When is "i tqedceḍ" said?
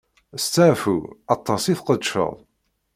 1.71-2.33